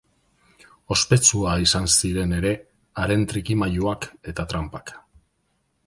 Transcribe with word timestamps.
Ospetsua 0.95 1.53
izan 1.65 1.85
ziren 1.95 2.35
ere 2.39 2.55
haren 3.05 3.29
trikimailuak 3.35 4.13
eta 4.33 4.49
tranpak. 4.55 4.97